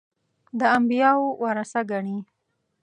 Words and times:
د 0.59 0.61
انبیاوو 0.77 1.37
ورثه 1.43 1.81
ګڼي. 1.91 2.19